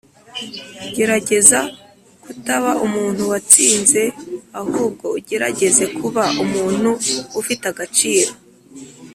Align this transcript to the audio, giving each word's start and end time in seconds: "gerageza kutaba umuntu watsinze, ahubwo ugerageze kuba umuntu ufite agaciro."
"gerageza 0.95 1.59
kutaba 2.23 2.71
umuntu 2.85 3.21
watsinze, 3.31 4.03
ahubwo 4.61 5.05
ugerageze 5.17 5.83
kuba 5.97 6.23
umuntu 6.43 6.89
ufite 7.39 7.63
agaciro." 7.73 8.31